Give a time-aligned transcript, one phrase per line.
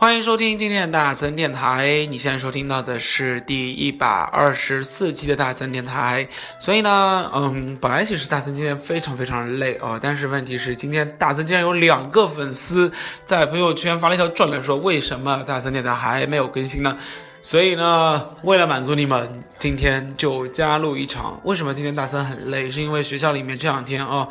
[0.00, 2.06] 欢迎收听今天的大森电台。
[2.08, 6.26] 你现在收听到的是第一百二十四期的大森电台。
[6.58, 12.90] 所以呢，嗯，本来其实大森今天非常非常累哦，但是问题是今天大森竟然有两个粉丝
[13.26, 16.96] 在朋友圈发了一条状态，说为什么大森电台还没有更新呢？
[17.42, 21.38] 所以呢，为了满足你们，今天就加入一场。
[21.44, 22.72] 为什么今天大森很累？
[22.72, 24.28] 是因为学校里面这两天啊。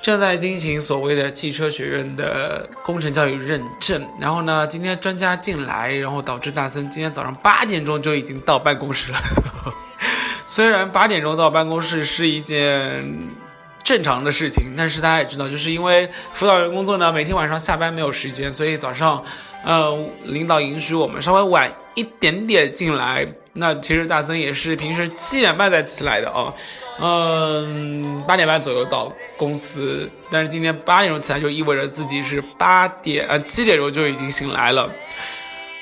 [0.00, 9.18] 正在进行所谓的汽车学院的工程教育认证，然后呢，今天专家进来，然后导致大森今天早上八点钟就已经到办公室了。
[10.46, 13.28] 虽然八点钟到办公室是一件
[13.82, 19.24] 正常的事情，但是大家也知道，就是因为辅导员工作呢，每天晚上下班没有时间，所以早上，
[19.64, 23.26] 呃，领导允许我们稍微晚一点点进来。
[23.52, 26.54] 那其实大森也是平时七点半才起来的哦，
[27.00, 29.12] 嗯，八点半左右到。
[29.38, 34.90] 公司，但是今天八点钟起来就意味着自己是八点呃七点钟就已经醒来了，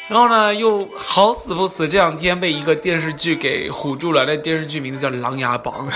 [0.09, 5.89] 然后呢又好死不死这两天被一个电视剧给唬住了，那电视剧名字叫《琅琊榜》，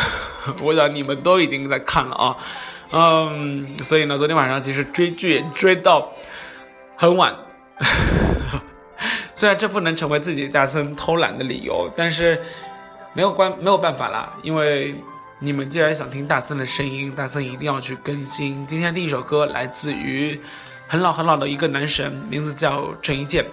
[0.65, 2.37] 我想你们都已经在看了啊，
[2.93, 6.11] 嗯，所以呢昨天晚上其实追剧追到
[6.97, 7.37] 很晚，
[9.34, 12.43] 虽然这不能成为自己大森偷懒的理由，但是
[13.12, 14.95] 没有关没有办法啦，因为。
[15.43, 18.67] 你们既然想听大森的声音，大森一定要去更新。
[18.67, 20.39] 今天第一首歌来自于
[20.87, 23.47] 很老很老的一个男神，名字叫陈一健，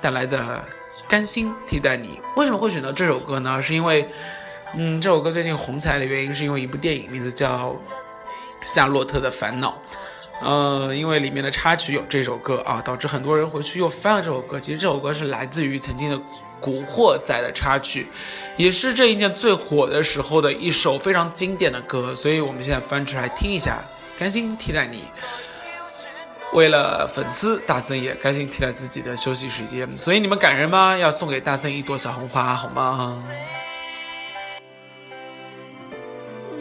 [0.00, 0.38] 带来的
[1.08, 2.20] 《甘心替代你》。
[2.40, 3.62] 为什么会选择这首歌呢？
[3.62, 4.08] 是因为，
[4.74, 7.68] 嗯，这首歌最近红起来的原因是因为一部电影，名字叫
[8.66, 9.80] 《夏洛特的烦恼》。
[10.44, 14.58] 呃，因为里面的插曲有这首歌啊，导致很多人回去又翻了这首歌。
[14.58, 16.20] 其实这首歌是来自于曾经的。
[16.60, 18.08] 古惑仔的插曲，
[18.56, 23.82] 也是这一件最火的时候的一首非常经典的歌，所以我们现在翻出来听一下。
[24.18, 25.04] 甘心替代你，
[26.52, 29.88] 为了粉丝，大森也甘心替代自己的休息时间。
[29.98, 30.98] 所以你们感人吗？
[30.98, 33.24] 要送给大森一朵小红花，好吗？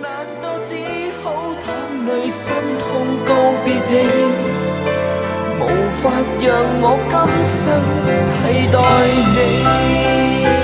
[0.02, 0.76] 难道只
[1.22, 3.36] 好淌泪心痛告
[3.66, 4.49] 别你？
[5.70, 6.10] 无法
[6.40, 6.50] 让
[6.82, 7.14] 我今
[7.46, 7.64] 生
[8.42, 8.78] 替代
[9.36, 10.59] 你。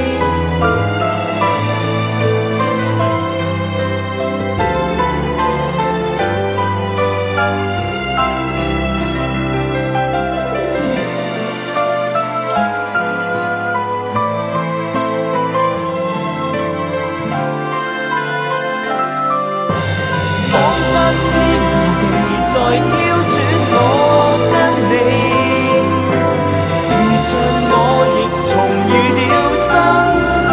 [27.72, 27.74] 我
[28.16, 28.52] 亦重
[28.90, 29.34] 遇了
[29.68, 29.74] 生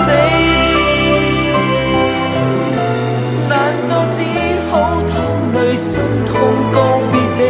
[0.04, 0.06] 死，
[3.48, 3.50] 难
[3.88, 4.16] 道只
[4.70, 4.72] 好
[5.08, 5.12] 淌
[5.54, 5.90] 泪心
[6.26, 6.30] 痛
[6.72, 6.76] 告
[7.12, 7.42] 别你？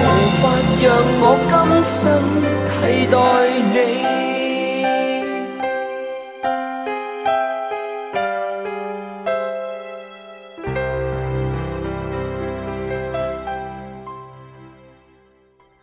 [0.00, 0.02] 无
[0.40, 0.42] 法
[0.82, 0.86] 让
[1.20, 1.52] 我今
[1.84, 1.94] 生
[2.66, 2.72] 替
[3.10, 3.16] 代
[3.72, 3.76] 你。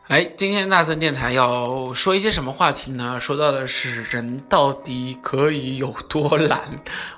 [0.07, 0.30] 哎。
[0.41, 3.19] 今天大森电台要说一些什么话题呢？
[3.19, 6.59] 说到的是人到底可以有多懒？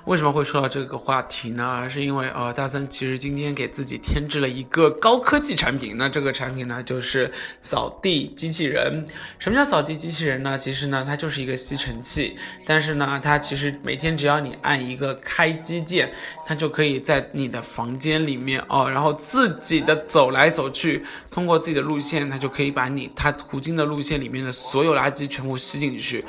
[0.04, 1.88] 为什么会说到这个话题呢？
[1.88, 5.94] 是因为呃，大森其实今天给自己添置了一个高科技产品。
[5.96, 9.06] 那这个产品呢，就是扫地机器人。
[9.38, 10.58] 什么叫扫地机器人呢？
[10.58, 12.36] 其实呢，它就是一个吸尘器，
[12.66, 16.12] 但是呢，它其实每天只要你按一个开机键，
[16.46, 26.24] 它就可以在你的房间里面哦，然后自己的走来走去，通过自己的路线，它就可以把你它途经的路线里面的所有垃圾全部吸进去，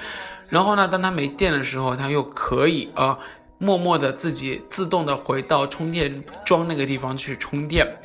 [0.50, 3.18] 然后呢，当它没电的时候，它又可以啊
[3.58, 7.98] 默默的自己自动的回到充电桩那个地方去充电，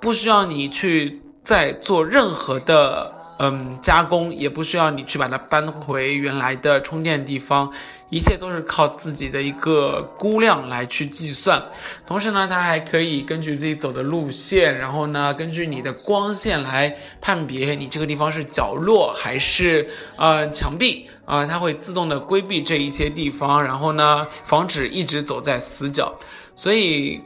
[0.00, 7.72] 不需要你去再做任何的嗯加工，也不需要你去把它搬回原来的充电地方。
[8.10, 11.64] 一切都是靠自己的一个估量来去计算，
[12.06, 26.12] 同时呢，它还可以根据自己走的路线，然后呢，根据你的光线来判别你这个地方是角落还是呃墙壁啊，它会自动的规避这一些地方，然后呢，防止一直走在死角。
[26.56, 27.20] 所以，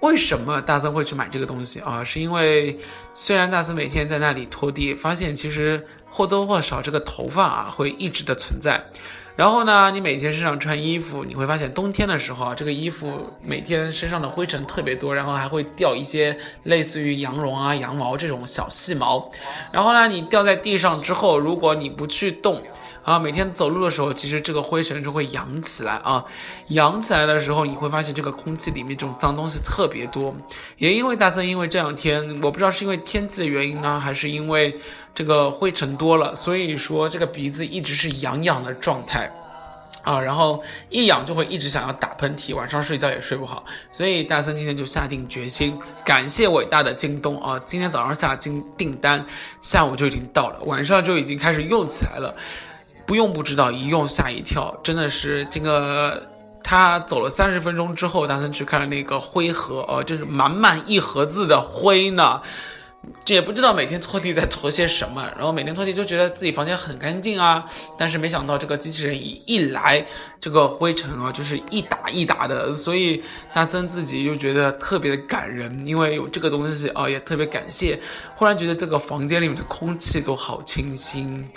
[0.00, 2.02] 为什么大森会去买这个东西啊？
[2.02, 2.76] 是因为
[3.14, 8.84] 虽然大森每天在那里拖地，发现其实或多或少这个头发啊会一直的存在。
[9.36, 19.30] 然后呢，你每天身上穿衣服，你会发现冬天的时候啊，这个衣服每天身上的灰尘特别多，然后还会掉一些类似于羊绒啊、羊毛这种小细毛。
[19.70, 22.62] 然后呢，你掉在地上之后，如果你不去动，
[23.06, 26.24] 啊，每天走路的时候，其实这个灰尘就会扬起来啊，
[26.70, 30.34] 扬起来的时候，你会发现这个空气里面这种脏东西特别多。
[30.76, 34.80] 也因为大森，因为这两天我不知道是因为天气的原因呢，还是因为
[35.14, 39.32] 这个灰尘多了，所以说这个鼻子一直是痒痒的状态。
[40.02, 49.26] 啊，然后一痒就会一直想要打喷嚏，晚上睡觉也睡不好，所以大森今天就下定决心，感谢伟大的京东啊，今天早上下订订单，
[49.60, 52.36] 下午就已经到了，晚上就已经开始用起来了，
[53.06, 56.28] 不用不知道，一用吓一跳，真的是这个，
[56.62, 62.42] 他走了三十分钟之后，大森去看了那个灰盒，哦，就是满满一盒子的灰呢。
[63.24, 67.64] 这也不知道每天拖地在拖些什么，然后每天拖地就觉得自己房间很干净啊，
[67.96, 70.04] 但是没想到这个机器人一一来，
[70.40, 73.22] 这个灰尘啊就是一打一打的，所以
[73.54, 78.00] 大森自己就觉得特别的感人，因为有这个东西啊，也特别感谢。
[78.34, 81.48] 忽然觉得这个房间里面的空气都好清新，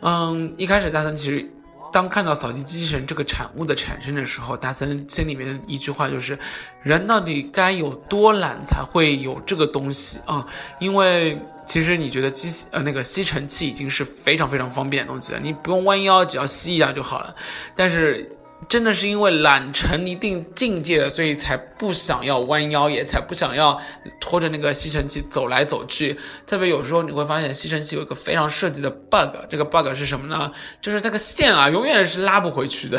[0.00, 1.50] 嗯，一开始大森其实。
[1.90, 6.38] 当看到扫地机器人这个产物的产生的时候，大森心里面一句话就是：
[6.82, 10.46] 人到底该有多懒才会有这个东西啊？
[10.80, 17.34] 因为其实你觉得机呃那个吸尘器已经是非常非常方便的东西了，你不用弯腰，只要吸一下就好了。
[17.74, 18.30] 但是。
[18.66, 23.80] 真的是因为懒成一定境界了，所以才不想要弯腰，也才不想要
[24.20, 26.18] 拖着那个吸尘器走来走去。
[26.46, 30.52] 特别有时候你会发现，吸尘器有一个非常设计的 bug，这个 bug 是什么呢？
[30.80, 32.98] 就是那个线啊，永远是拉不回去的。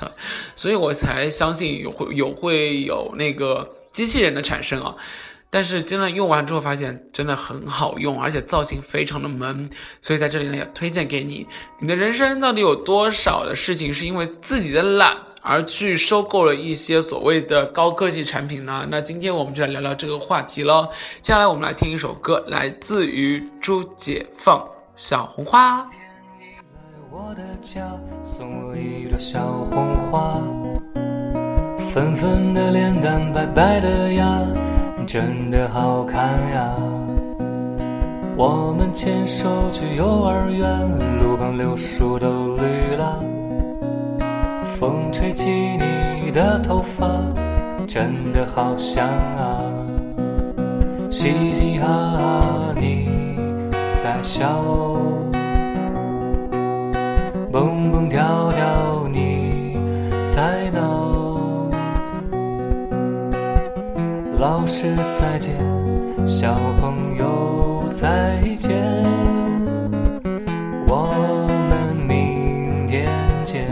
[0.54, 4.96] 所以我才相信有会有会有那个机器人的产生啊。
[5.50, 9.68] 但是真的用完之后发现真的很好用，而且造型非常的萌，
[10.00, 11.46] 所以在这里呢也推荐给你。
[11.80, 18.86] 你的人生到底有多少的事情是因为自己的懒而去收购了一些所谓的高科技产品呢？
[18.90, 20.88] 那今天我们就来聊聊这个话题喽。
[21.20, 24.58] 接下来我们来听一首歌，来自于朱解放
[24.94, 25.80] 《小红花》。
[31.92, 34.69] 粉粉的脸蛋，白白的牙。
[35.12, 36.22] 真的好看
[36.52, 36.72] 呀！
[38.36, 40.88] 我们牵手去幼儿园，
[41.20, 43.20] 路旁柳树都绿了。
[44.78, 47.08] 风吹起你的头发，
[47.88, 49.04] 真的好香
[49.36, 49.58] 啊！
[51.10, 53.08] 嘻嘻哈哈你
[54.00, 54.62] 在笑，
[57.50, 59.29] 蹦蹦跳跳你
[64.40, 65.54] 老师再见，
[66.26, 68.70] 小朋友再见，
[70.88, 71.04] 我
[71.68, 73.06] 们明天
[73.44, 73.68] 见。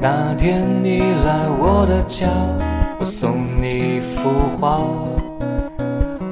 [0.00, 2.26] 那天你来我的家。
[2.98, 3.41] 我送
[4.22, 4.30] 幅
[4.60, 4.80] 画，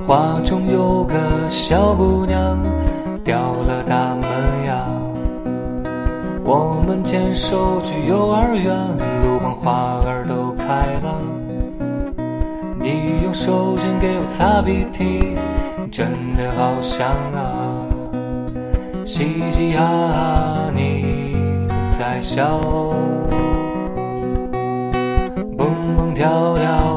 [0.07, 1.15] 画中有个
[1.49, 2.57] 小姑娘
[3.25, 4.23] 掉了大门
[4.65, 4.87] 牙。
[6.45, 8.73] 我们牵手去幼儿园，
[9.25, 10.65] 路旁花儿都开
[11.03, 11.21] 了。
[12.79, 15.37] 你用手绢给我擦鼻涕，
[15.91, 17.43] 真的好香啊！
[19.05, 21.67] 嘻嘻哈哈你
[21.99, 22.61] 在笑。
[25.59, 25.67] 蹦
[25.97, 26.90] 蹦跳跳，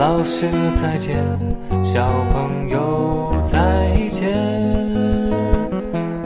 [0.00, 0.48] 老师
[0.80, 1.14] 再见，
[1.84, 4.32] 小朋友再见，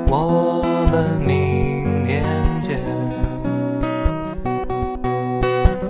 [0.06, 0.62] 我
[0.92, 2.22] 们明天
[2.62, 2.78] 见。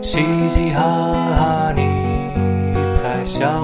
[0.00, 0.80] 嘻嘻哈
[1.36, 1.82] 哈，你
[2.94, 3.60] 在笑。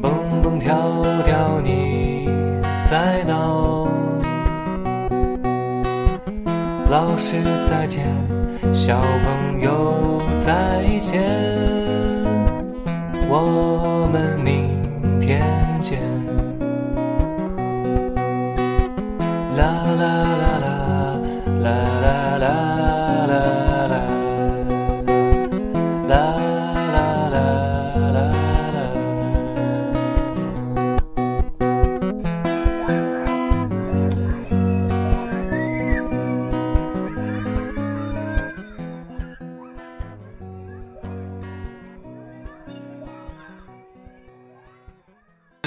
[0.00, 0.10] 蹦
[0.42, 0.74] 蹦跳
[1.26, 2.26] 跳，你
[2.88, 3.86] 在闹。
[6.90, 8.06] 老师再见，
[8.72, 9.97] 小朋友
[10.48, 11.67] 再见，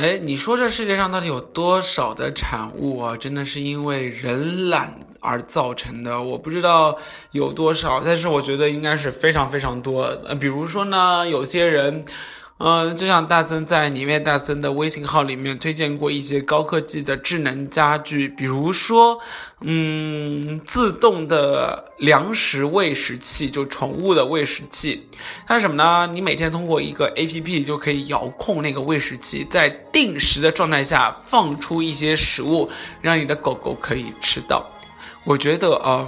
[0.02, 3.16] 哎，你说这世界上到底有多少的产物啊？
[3.16, 6.20] 真的是因为人懒而造成的。
[6.20, 6.98] 我不知道
[7.30, 10.06] 有多少，但是我觉得应该是非常非常多。
[10.26, 12.04] 呃，比如说呢，有些人，
[12.64, 19.20] 嗯，就像大森在里面大森的微信号里面推荐过一些高科技的智能家居，比如说，
[19.62, 25.08] 嗯，自动的粮食喂食器，就宠物的喂食器。
[25.48, 26.08] 它是什么呢？
[26.14, 32.70] 你每天通过一个 A P P 就可以遥控那个喂食器，在定时的状态下放出一些食物，
[33.02, 34.70] 让你的狗狗可以吃到。
[35.24, 36.08] 我觉得啊。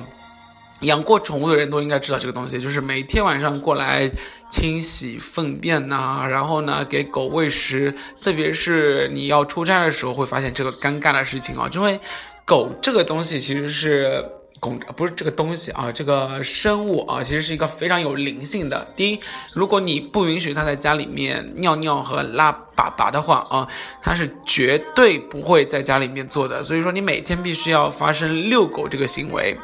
[0.83, 4.09] 养过宠物的人都应该知道这个东西，就是每天晚上过来
[4.49, 7.93] 清洗粪便呐，然后呢给狗喂食。
[8.21, 11.99] 特别是你要出差的时候，会发现这个尴尬的事情啊，因为
[12.45, 14.23] 狗这个东西其实是
[14.59, 18.87] 公，不是这个东西啊，这个生物啊，其实是一个非常有灵性的。
[18.95, 19.19] 第一，
[19.53, 23.67] 如果你不允许它在家里面尿尿和拉粑粑的话啊，
[24.01, 26.63] 它是绝对不会在家里面做的。
[26.63, 29.57] 所以说，你每天必须要发生遛狗这个行为。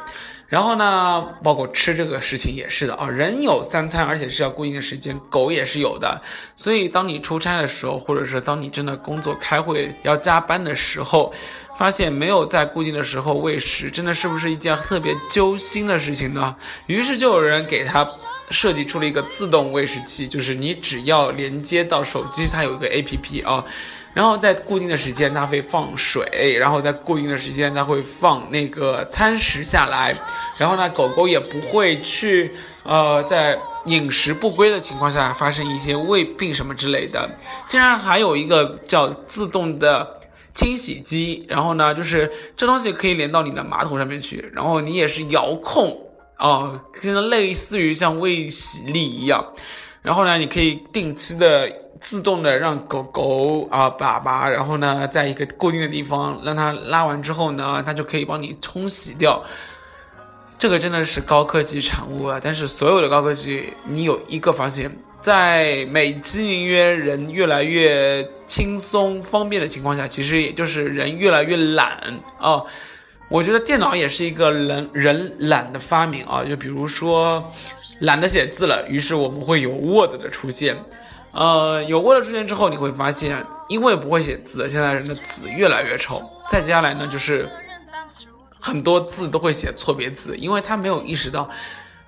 [0.50, 6.20] 然后呢，包括吃这个事情也是的啊，人有三餐，而且是要固定的时间，狗也是有的。
[6.56, 11.32] 所以当你出差的时候，或者是当你真的工作开会要加班的时候，
[11.78, 16.56] 发现没有在固定的时候喂食，真的是不是一件特别揪心的事情呢？
[16.86, 18.06] 于是就有人给他
[18.50, 23.64] 设计出了一个自动喂食器，就是你只要连接到手机，它有一个 APP 啊。
[24.12, 30.16] 然后在固定的时间，它会放水，然后在固定的时间，它会放那个餐食下来，
[30.58, 32.52] 然后呢，狗狗也不会去，
[32.82, 37.30] 呃，在饮食不规的情况下发生一些胃病什么之类的。
[37.68, 40.20] 竟然还有一个叫自动的
[40.52, 49.52] 清洗机，然后呢，就是这东西可以连到你的马桶上面去，然后你也是遥控，啊，跟类似于像卫洗力一样，
[50.02, 51.70] 然后呢，你可以定期的。
[52.00, 59.44] 自动的让狗狗啊粑粑，然后呢，在一个固定的地方让它拉完之后呢，它就可以帮你冲洗掉。
[60.58, 62.40] 这个真的是高科技产物啊！
[62.42, 64.90] 但是所有的高科技，你有一个发现，
[65.20, 72.00] 在美其名曰人越来越轻松方便的情况下，其实也就是人越来越懒
[72.38, 72.62] 啊。
[73.28, 76.42] 我觉得电脑也是一个人人懒的发明啊。
[76.48, 77.52] 就比如说
[78.00, 80.76] 懒得写字了，于是我们会有 Word 的出现。
[81.32, 86.22] 呃，有 Word 出现之后，你会发现，因为不会写字，现在人的字越来越丑。
[86.48, 87.48] 再接下来呢，就是
[88.58, 91.48] 很多字都会写错别字，因为他没有意识到。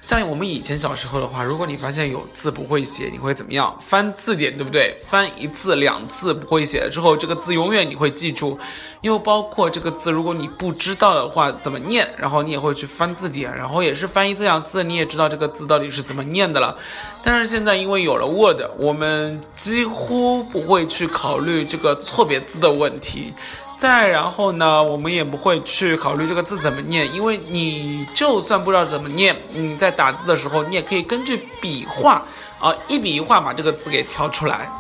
[0.03, 3.79] 像我们以前小时候的话，如果你发现有字不会写，你会怎么样？
[3.81, 4.99] 翻字典，对不对？
[5.07, 8.59] 翻一次、两次不会写了之后，这个字永远你会记住。
[9.03, 16.77] 又包括这个字，如果你不知道的话怎么念，然后你也会去翻字典，然后也是翻一次两次，你也知道这个字到底是怎么念的了。
[17.23, 23.33] 但是现在因为有了 Word，我们几乎不会去考虑这个错别字的问题。
[23.83, 32.25] 再然后呢，我们也不会去考虑这个字怎么念，因为你就算不知道怎么念，你在打字的时候，你也可以根据笔画
[32.61, 34.71] 啊，一笔一画把这个字给挑出来。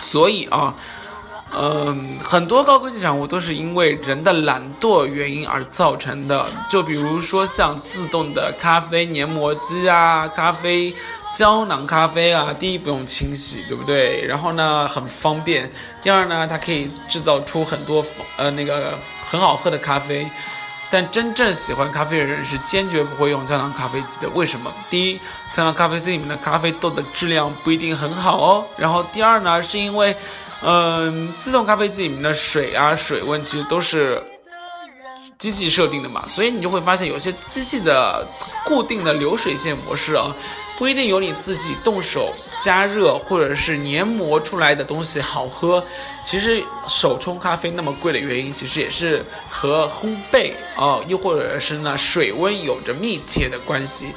[0.00, 0.74] 所以啊，
[1.56, 6.46] 嗯，很多高科技产物都是因为人的懒惰原因而造成的。
[6.68, 10.92] 就比如说像自动的咖啡研磨机啊，咖啡。
[11.36, 14.24] 胶囊咖啡啊，第一不用清洗，对不对？
[14.24, 15.70] 然后呢，很方便。
[16.00, 18.02] 第二呢，它可以制造出很多
[18.38, 20.26] 呃那个很好喝的咖啡。
[20.88, 24.26] 但真正喜欢咖啡的人是坚决不会用胶囊咖啡机的。
[24.30, 24.72] 为什么？
[24.88, 25.20] 第一，
[25.52, 28.66] 胶囊咖啡机里面的咖啡豆的质量不一定很好哦。
[28.78, 30.16] 然后第二呢，是因为，
[30.62, 34.22] 嗯，自动咖啡机里面的水啊、水温其实都是
[35.36, 38.26] 机器设定的嘛，所以你就会发现有些机器的
[38.64, 40.34] 固定的流水线模式啊。
[40.78, 45.82] 不一定有你自己动手加热或者是研磨出来的东西好喝。
[46.24, 54.08] 其实手冲咖啡那么贵的原因，其实也是和烘焙啊，又或者是呢水温有着密切的关系。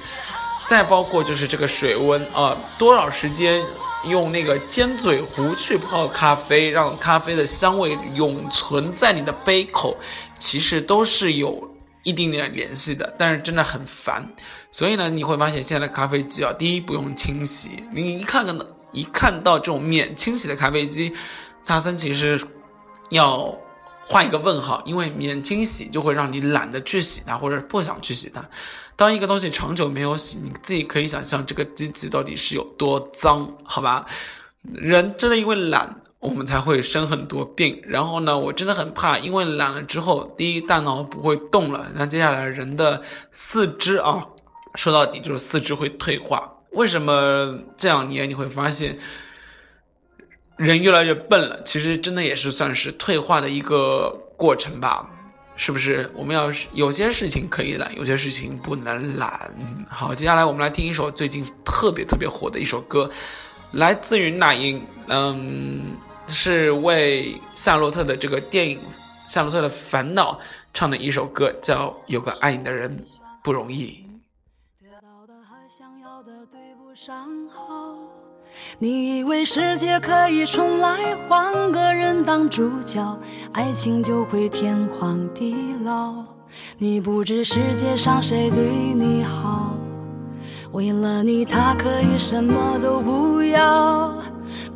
[0.67, 3.63] 再包括就是这个水温啊，多少时间
[4.05, 9.97] 用那个尖嘴壶去泡咖啡，让咖啡的香味永存在你的杯口，
[10.37, 11.68] 其实都是有。
[12.09, 14.27] 一定点联系的，但是真的很烦，
[14.71, 21.13] 所以呢，你会发现现在的咖啡机啊，第一不用清洗，你一看到一看到这种免清洗的咖啡机，
[21.65, 22.41] 大森其实
[23.09, 23.55] 要
[24.07, 28.43] 画一个问号，因为免清洗就会让你懒得去洗它，或者不想去洗它。
[28.95, 34.05] 当一个东西长久没有洗，你自己可以想象这个机器到底是有多脏，好吧？
[34.73, 36.01] 人真的因为懒。
[36.19, 44.27] 我们才会生很多病，然后呢，我真的很怕，因为懒了之后，第一大脑不会动了，那接下来人的四肢啊，
[44.75, 46.57] 说到底就是四肢会退化。
[46.71, 48.99] 为什么这两年你会发现
[50.57, 51.63] 人越来越笨了？
[51.63, 55.09] 其实真的也是算是退化的一个过程吧，
[55.55, 56.11] 是不是？
[56.13, 59.49] 我们要有些事情可以懒，有些事情不能懒。
[59.89, 63.09] 好，接下来我们来听一首最近特别特别火的一首歌。
[63.71, 65.81] 来自于那英，嗯，
[66.29, 68.79] 是为夏洛特的这个电影
[69.27, 70.33] 《夏洛特的烦恼》
[70.73, 72.97] 唱的一首歌，叫《有个爱你的人
[73.43, 74.05] 不容易》。
[78.79, 83.17] 你以为世界可以重来，换个人当主角，
[83.53, 86.25] 爱情就会天荒地老。
[86.77, 89.75] 你不知世界上谁对你好，
[90.71, 94.13] 为了你他可以什么都不要。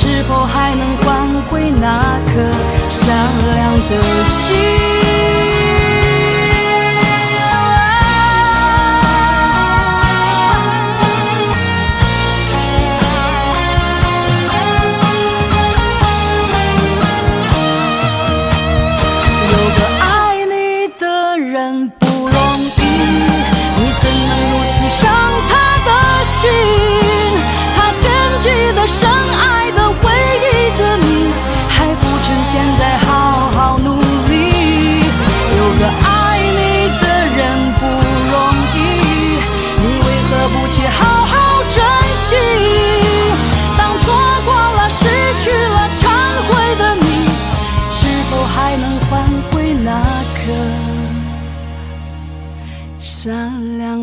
[0.00, 2.34] 是否还能换回那颗
[2.88, 3.08] 善
[3.56, 5.47] 良的心？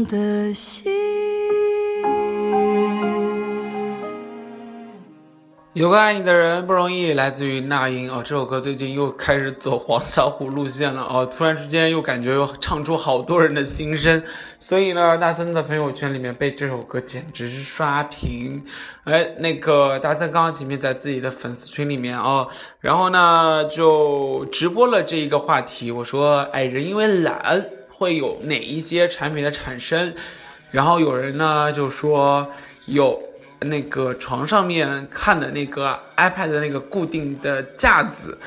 [0.05, 0.91] 的心。
[5.73, 8.21] 有个爱你的人不容易，来自于那英哦。
[8.23, 11.25] 这首歌最近又开始走黄小琥路线了哦。
[11.25, 14.23] 突然之间又感觉又唱出好多人的心声，
[14.57, 18.63] 所以呢，大森的朋友圈里面被这首歌简直是刷屏。
[19.03, 22.47] 哎，那个大森刚刚前面在自己的粉丝群里面哦，
[22.79, 25.91] 然后呢就直播了这一个话题。
[25.91, 27.65] 我说，哎，人因为懒。
[27.97, 30.13] 会有哪一些产品的产生？
[30.71, 32.51] 然后有人呢就说
[32.85, 33.23] 有
[33.61, 38.37] 那个床上面看的那个 iPad 的那个固定的架子，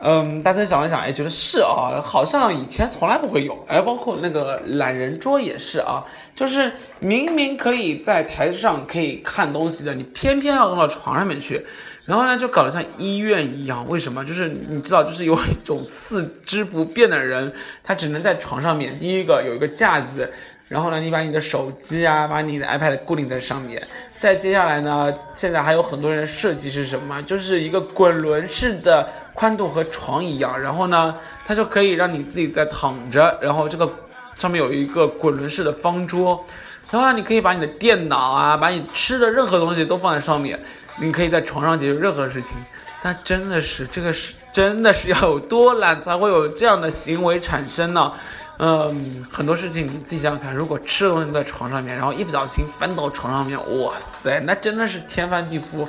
[0.00, 6.04] 嗯，大家想了想，哎，觉得是啊，好像以前从来不会有，哎，包括那个懒人桌也是啊，
[6.34, 11.64] 就是明明可以在台子上可以看东西的，你偏偏要弄到床上面去。
[12.06, 13.88] 然后呢，就搞得像医院一样。
[13.88, 14.22] 为什么？
[14.22, 17.50] 就是你知道，就是有一种四肢不便的人，
[17.82, 18.98] 他只能在床上面。
[18.98, 20.30] 第一个有一个架子，
[20.68, 23.82] 然后呢，你把你的手机啊，把你的 iPad 固定在上面。
[24.16, 27.22] 再接下来呢，现在还有很多人设计是什么？
[27.22, 33.92] 就是一个滚轮式的宽度和床一样，然后呢，它就可以让你自己在躺着，然后这个
[34.38, 36.44] 上面有一个滚轮式的方桌，
[36.90, 40.58] 然后呢，你可以把你的电脑啊，把你吃的任何东西都放在上面，
[40.98, 42.56] 你可以在床上解决任何事情。
[43.02, 48.12] 但真的是这个是真的是要有多懒才会有这样的行为产生呢？
[48.58, 55.86] 嗯，很多事情你自己想想看，如果吃的东西在床上面，然后一不小心翻到床上面，哇塞，那真的是天翻地覆。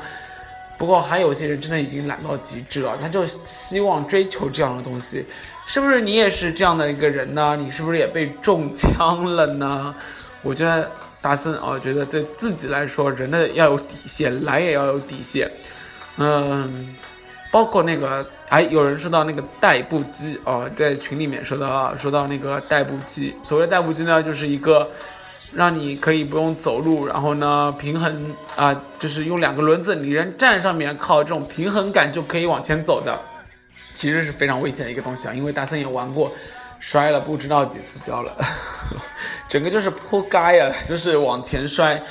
[0.77, 5.25] 不过还有些人真的已经懒到极致了，他就希望追求这样的东西，
[5.65, 7.55] 是不是你也是这样的一个人呢？
[7.57, 9.95] 你是不是也被中枪了呢？
[10.43, 15.49] 我觉得大森啊，觉得对自己来说，人的要有底线，懒也要有底线。
[16.17, 16.95] 嗯，
[17.51, 24.89] 包括那个，哎，有人说到那个代步机啊，在群里面说到，说到那个代步机，所谓代步机呢，就是一个。
[25.55, 33.19] 让你可以不用走路，然后呢，平衡啊，就是用两个轮子，你人站上面，靠这种平衡感就可以往前走的，
[33.93, 35.33] 其实是非常危险的一个东西啊。
[35.33, 36.31] 因为大森也玩过，
[36.79, 38.35] 摔了不知道几次跤了，
[39.49, 42.03] 整个就是扑街啊，就是往前摔。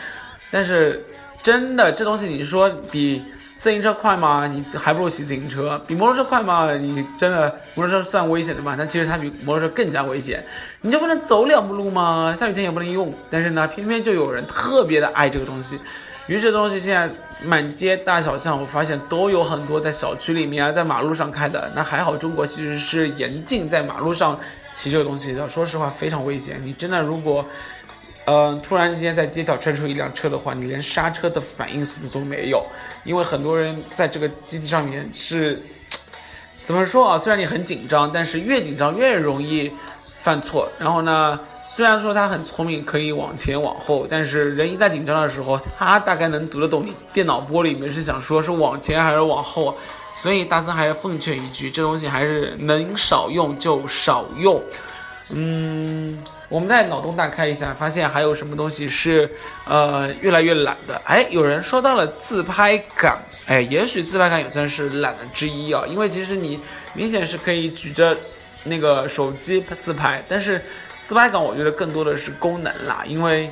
[0.50, 1.04] 但是
[1.42, 3.22] 真的，这东西你说比。
[3.64, 4.46] 自行车快吗？
[4.46, 5.80] 你还不如骑自行车。
[5.86, 6.70] 比摩托车快吗？
[6.74, 8.74] 你真的摩托车算危险的吗？
[8.76, 10.44] 但其实它比摩托车更加危险。
[10.82, 12.34] 你就不能走两步路吗？
[12.36, 13.10] 下雨天也不能用。
[13.30, 15.80] 但是呢，偏偏就有人特别的爱这个东西。
[16.26, 21.72] 于是东西现在满街大小巷，我发现都有很多在小区里面啊，在马路上开的。
[21.74, 24.38] 那还好，中国其实是严禁在马路上
[24.74, 25.48] 骑这个东西的。
[25.48, 26.60] 说实话，非常危险。
[26.62, 27.42] 你真的如果。
[28.26, 32.64] 嗯，突然之间在街角窜出一辆车的话，你连刹车的反应速度都没有，
[33.04, 35.62] 因为很多人在这个机器上面是，
[36.64, 37.18] 怎么说啊？
[37.18, 39.70] 虽然你很紧张，但是越紧张越容易
[40.20, 40.66] 犯错。
[40.78, 49.76] 然后呢，虽然说他很聪明，可以往前往后，但是人一旦紧张的时候，他大概能读得懂你电脑玻璃里面是想说是往前还是往后。
[50.16, 54.62] 所以大森还是奉劝一句，这东西还是能少用就少用。
[55.30, 56.22] 嗯。
[56.50, 59.28] 我们再脑洞大开一下，发现还有什么东西是，
[59.66, 60.94] 呃，越来越懒的。
[61.04, 65.82] 哎，有人说到了自拍杆，哎，也许自拍杆也算是懒的之一啊。
[65.88, 66.60] 因为其实你
[66.92, 68.16] 明显是可以举着
[68.64, 70.62] 那个手机自拍，但是
[71.02, 73.02] 自拍杆我觉得更多的是功能啦。
[73.04, 73.50] 因为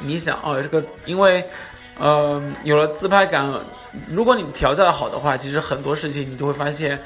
[0.00, 1.48] 你想哦，这个因为，
[1.98, 3.50] 呃，有了自拍杆，
[4.08, 7.00] 如果你调教的好的话，其实很多事情你都会发现。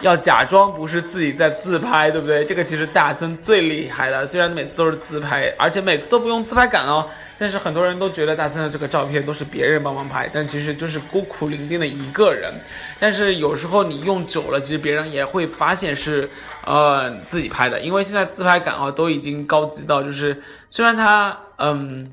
[0.00, 2.44] 要假装不是自己在自拍，对不对？
[2.44, 12.52] 这个其实大森最厉害的，虽然每次都是自拍，而且每次都不用自拍杆哦，但是很多人都觉得大森的这个照片都是别人帮忙拍，但其实就是孤苦伶仃的一个人。
[13.00, 16.28] 但是有时候你用久了，其实别人也会发现是
[16.64, 22.12] 呃自己拍的，因为现在自拍杆啊都已经高级到就是，虽然它嗯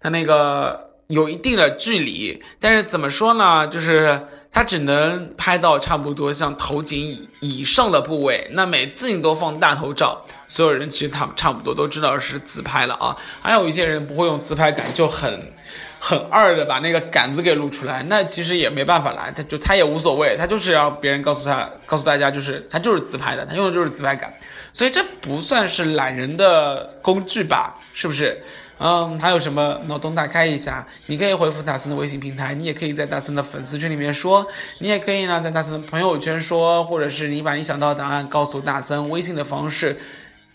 [0.00, 4.20] 它那个有一定的距离，但是怎么说呢，就是。
[4.52, 13.16] 它只能拍到差不多像头颈以以上的部位，那每次你都放大头照，所有人其实他差不多都知道是自拍了啊。
[13.40, 15.52] 还有一些人不会用自拍杆，就很
[16.00, 24.34] 很二的把那个杆子给露出来，那其实也没办法啦，他就他也无所谓，他就是要别人告诉他告诉大家就是他就是自拍的，他用的就是自拍杆，
[24.72, 27.76] 所以这不算是懒人的工具吧？
[27.94, 28.42] 是不是？
[28.82, 30.86] 嗯，还有什么脑洞大开一下？
[31.04, 34.46] 你可以回复大森的微信平台，你也可以在大森的粉丝群里面说，
[34.78, 40.00] 你也可以呢在大森的朋友圈说，或者是你把你想到的答案告诉大森，微信的方式，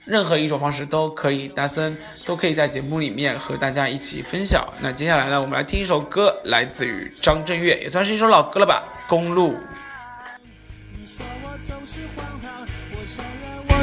[0.05, 4.67] 任何一种方式都可以，大森都可以在节目里面和大家一起分享。
[4.81, 9.51] 那接下来呢，我们来听一首歌，来自于张震岳，也算是一首老歌了吧，《公路》。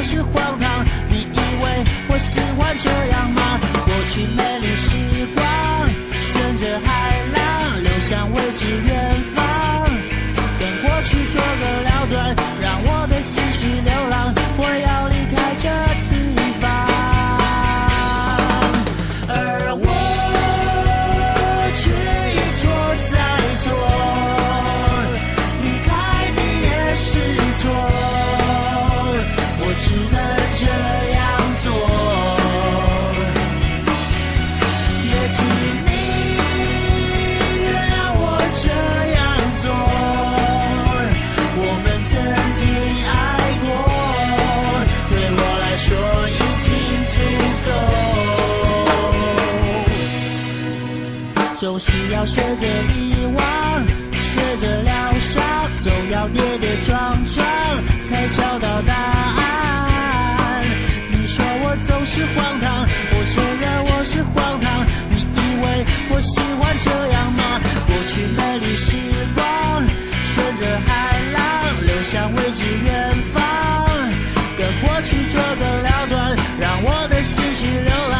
[0.03, 3.57] 是荒唐，你以为我喜欢这样吗？
[3.85, 4.97] 过去美丽时
[5.33, 5.43] 光，
[6.21, 9.87] 顺着海浪流向未知远方，
[10.59, 14.33] 跟过去做个了断，让我的心去流浪。
[14.57, 14.92] 我要
[51.63, 53.87] 总是要学着遗忘，
[54.19, 55.41] 学着疗伤，
[55.81, 57.41] 总要跌跌撞撞
[58.01, 60.65] 才找到答案。
[61.09, 64.85] 你说我总是荒唐，我承认我是荒唐。
[65.09, 67.61] 你以为我喜欢这样吗？
[67.87, 68.97] 过去美丽时
[69.33, 69.87] 光，
[70.21, 71.41] 顺着海浪
[71.81, 73.41] 流向未知远方。
[74.57, 78.12] 跟过去做个了断，让我的思绪流浪。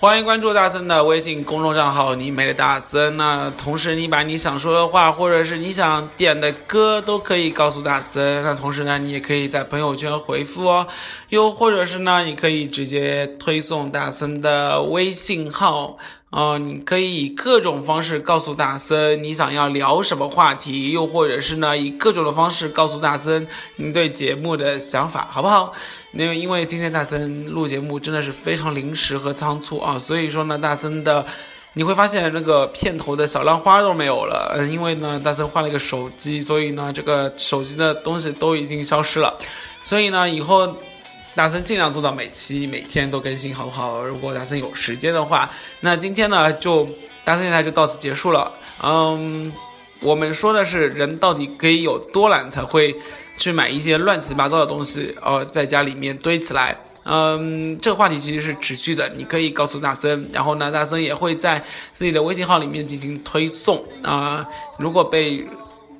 [0.00, 3.18] 欢迎关注大森的微信公众账号“你美的大森”。
[3.18, 8.42] 那同时，你把你想说的话，或者是你想点的歌，都可以告诉大森。
[8.42, 10.88] 那同时呢，你也可以在朋友圈回复哦。
[11.28, 15.98] 又或者是呢，你可以直接推送大森的微信号。
[16.30, 25.72] 哦，你可以以各种方式告诉大森你想要聊什么话题，又或者是呢，以各种的方式告诉大森你对节目的想法，好不好？
[26.12, 31.26] 那因为今天大森录节目真的是非常临时和仓促啊，所以说呢，大森的
[31.72, 39.36] 你会发现那个片头的小浪花都没有了，嗯，因为呢，大森换了一个手机，所以呢，这个手机的东西都已经消失了，
[39.82, 40.76] 所以呢，以后。
[41.36, 44.02] 大森尽量做到每期每天都更新，好不好？
[44.02, 46.88] 如果大森有时间的话，那今天呢，就
[47.24, 48.52] 大森电台就到此结束了。
[48.82, 49.52] 嗯，
[50.00, 52.96] 我们说的是人到底可以有多懒才会
[53.38, 56.76] 去买一些乱七八糟的东西，呃，在家里面堆起来。
[57.04, 61.64] 嗯，这个话题其实是持续的，你可以告诉大森，然后呢，大森也会在
[61.94, 64.46] 自己的微信号里面进行推送啊。
[64.78, 65.46] 如果被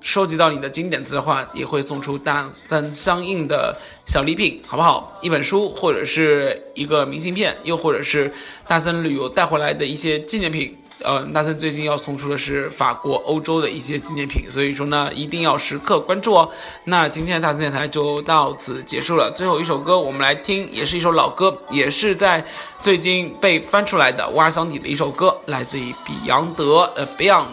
[0.00, 5.18] 收集到你的经典字的话，也会送出大森相应的小礼品，好不好？
[5.20, 8.32] 一本书，或者是一个明信片，又或者是
[8.66, 10.76] 大森旅游带回来的一些纪念品。
[11.02, 16.50] 呃，大森最近要送出的是法国、欧洲的一些纪念品，所以说呢，一定要时刻关注哦。
[16.84, 19.32] 那今天的大森电台就到此结束了。
[19.34, 22.44] 最后一首歌，我们来听，也是一首老歌，也是在
[22.80, 27.46] 最近被翻出来的挖箱底的一首歌，来自于比扬德，呃，Beyond。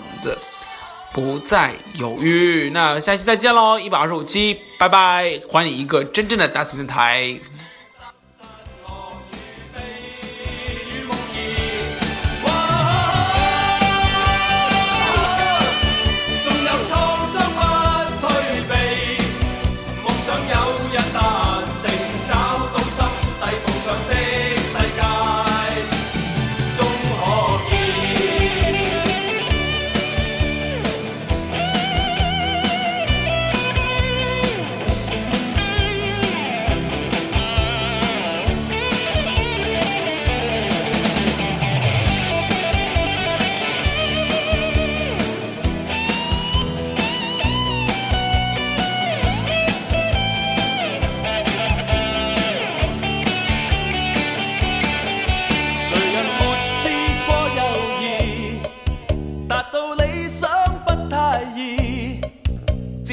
[1.13, 3.79] 不再犹豫，那下期再见喽！
[3.79, 5.41] 一百二十五期，拜拜！
[5.51, 7.39] 还你一个真正的大森电台。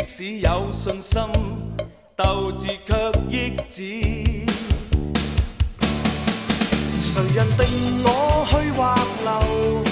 [0.06, 1.22] 即使有信心，
[2.14, 3.82] 斗志却抑止。
[7.00, 9.82] 谁人定我去或留？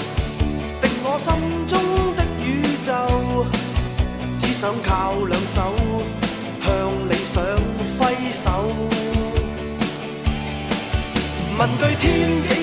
[0.81, 1.33] 定我心
[1.65, 1.73] 中
[2.15, 2.93] 的宇宙。
[4.37, 5.73] 只想靠两手
[6.61, 6.69] 向
[7.09, 7.43] 理想
[7.97, 8.71] 挥手。
[11.57, 12.62] 问句天几